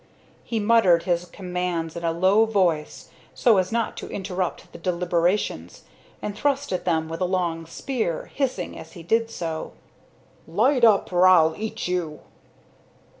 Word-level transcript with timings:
He 0.43 0.59
muttered 0.59 1.03
his 1.03 1.25
commands 1.25 1.95
in 1.95 2.03
a 2.03 2.11
low 2.11 2.47
voice, 2.47 3.11
so 3.35 3.57
as 3.57 3.71
not 3.71 3.95
to 3.97 4.09
interrupt 4.09 4.71
the 4.71 4.79
deliberations, 4.79 5.83
and 6.23 6.35
thrust 6.35 6.73
at 6.73 6.85
them 6.85 7.07
with 7.07 7.21
a 7.21 7.25
long 7.25 7.67
spear, 7.67 8.31
hissing 8.33 8.75
as 8.79 8.93
he 8.93 9.03
did 9.03 9.29
so: 9.29 9.73
"Light 10.47 10.83
up, 10.83 11.13
or 11.13 11.27
I'll 11.27 11.53
eat 11.55 11.87
you!" 11.87 12.21